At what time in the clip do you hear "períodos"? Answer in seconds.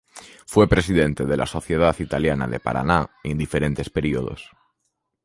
3.91-4.49